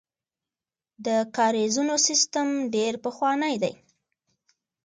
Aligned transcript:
د 1.05 1.07
کاریزونو 1.37 1.95
سیسټم 2.07 2.47
ډیر 2.75 2.93
پخوانی 3.05 3.55
دی 3.63 3.73